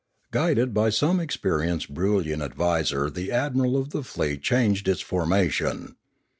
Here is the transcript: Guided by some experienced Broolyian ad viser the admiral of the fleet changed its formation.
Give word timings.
Guided 0.31 0.73
by 0.73 0.89
some 0.89 1.19
experienced 1.19 1.93
Broolyian 1.93 2.43
ad 2.43 2.55
viser 2.55 3.13
the 3.13 3.31
admiral 3.31 3.77
of 3.77 3.91
the 3.91 4.01
fleet 4.01 4.41
changed 4.41 4.87
its 4.87 5.01
formation. 5.01 5.95